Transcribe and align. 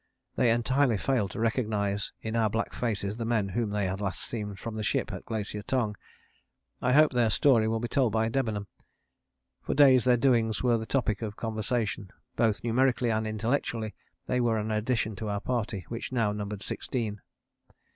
They 0.35 0.49
entirely 0.49 0.97
failed 0.97 1.29
to 1.29 1.39
recognize 1.39 2.11
in 2.23 2.35
our 2.35 2.49
black 2.49 2.73
faces 2.73 3.17
the 3.17 3.23
men 3.23 3.49
whom 3.49 3.69
they 3.69 3.85
had 3.85 4.01
last 4.01 4.23
seen 4.23 4.55
from 4.55 4.73
the 4.73 4.81
ship 4.83 5.13
at 5.13 5.25
Glacier 5.25 5.61
Tongue. 5.61 5.95
I 6.81 6.91
hope 6.93 7.11
their 7.11 7.29
story 7.29 7.67
will 7.67 7.79
be 7.79 7.87
told 7.87 8.11
by 8.11 8.27
Debenham. 8.27 8.65
For 9.61 9.75
days 9.75 10.03
their 10.05 10.17
doings 10.17 10.63
were 10.63 10.77
the 10.79 10.87
topic 10.87 11.21
of 11.21 11.35
conversation. 11.35 12.09
Both 12.35 12.63
numerically 12.63 13.11
and 13.11 13.27
intellectually 13.27 13.93
they 14.25 14.41
were 14.41 14.57
an 14.57 14.71
addition 14.71 15.15
to 15.17 15.29
our 15.29 15.39
party, 15.39 15.85
which 15.89 16.11
now 16.11 16.31
numbered 16.31 16.63
sixteen. 16.63 17.21